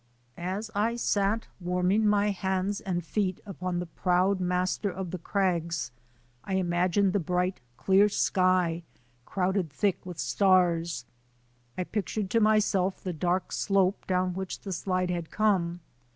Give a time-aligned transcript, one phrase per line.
[0.35, 5.91] As I sat warming my hands and feet on the proud master of the crags
[6.43, 8.81] I imagined the bright, clear sky
[9.27, 11.05] crowded thick with stars.
[11.77, 15.81] I pictured to my self the dark slope down which the slide had come.